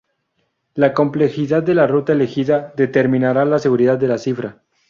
La 0.73 0.95
complejidad 0.95 1.61
de 1.61 1.75
la 1.75 1.85
ruta 1.85 2.13
elegida 2.13 2.73
determinará 2.75 3.45
la 3.45 3.59
seguridad 3.59 3.99
de 3.99 4.07
la 4.07 4.17
cifra. 4.17 4.63